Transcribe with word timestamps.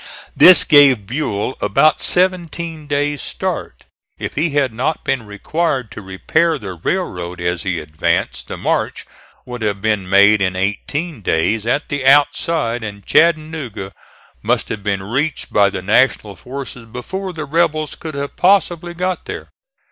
This 0.35 0.63
gave 0.63 1.05
Buell 1.05 1.55
about 1.61 2.01
seventeen 2.01 2.87
days' 2.87 3.21
start. 3.21 3.83
If 4.17 4.33
he 4.33 4.49
had 4.49 4.73
not 4.73 5.05
been 5.05 5.27
required 5.27 5.91
to 5.91 6.01
repair 6.01 6.57
the 6.57 6.73
railroad 6.73 7.39
as 7.39 7.61
he 7.61 7.79
advanced, 7.79 8.47
the 8.47 8.57
march 8.57 9.05
could 9.45 9.61
have 9.61 9.79
been 9.79 10.09
made 10.09 10.41
in 10.41 10.55
eighteen 10.55 11.21
days 11.21 11.67
at 11.67 11.87
the 11.87 12.03
outside, 12.03 12.83
and 12.83 13.05
Chattanooga 13.05 13.93
must 14.41 14.69
have 14.69 14.81
been 14.81 15.03
reached 15.03 15.53
by 15.53 15.69
the 15.69 15.83
National 15.83 16.35
forces 16.35 16.87
before 16.87 17.31
the 17.31 17.45
rebels 17.45 17.93
could 17.93 18.15
have 18.15 18.35
possibly 18.35 18.95
got 18.95 19.25
there. 19.25 19.49